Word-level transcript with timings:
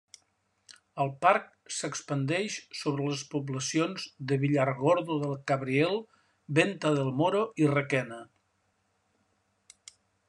El 1.03 1.09
parc 1.25 1.43
s'expandeix 1.79 2.55
sobre 2.79 3.05
les 3.11 3.21
poblacions 3.33 4.07
de 4.31 4.39
Villargordo 4.45 5.19
del 5.27 5.35
Cabriel, 5.53 6.01
Venta 6.61 6.95
del 6.99 7.13
Moro 7.21 7.43
i 7.65 7.69
Requena. 7.77 8.19